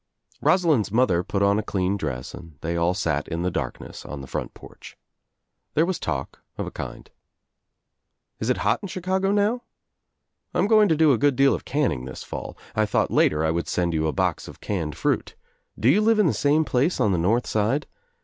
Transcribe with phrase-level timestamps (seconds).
[0.41, 4.19] Rosalind's mother put on a clean dress and they all sat in the darkness on
[4.21, 4.97] the front porch.
[5.75, 7.07] There •was talk, of a kind.
[8.39, 9.61] "Is it hot in Chicago now?
[10.55, 12.57] I'm Eoing to do a good deal of canning this fall.
[12.75, 15.35] I thought later I would send you a box of canned fruit.
[15.79, 17.85] Do you live in the same place on the North Side?